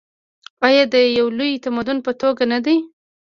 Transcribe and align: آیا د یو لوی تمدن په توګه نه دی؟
آیا 0.67 0.83
د 0.93 0.95
یو 1.17 1.27
لوی 1.37 1.51
تمدن 1.65 1.97
په 2.05 2.11
توګه 2.21 2.43
نه 2.51 2.59
دی؟ 2.65 2.77